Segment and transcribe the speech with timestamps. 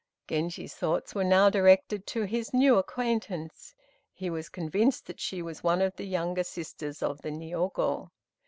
[0.27, 3.75] Genji's thoughts were now directed to his new acquaintance.
[4.11, 8.09] He was convinced that she was one of the younger sisters of the Niogo.